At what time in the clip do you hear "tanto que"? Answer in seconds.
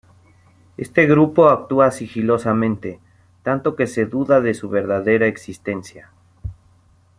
3.43-3.85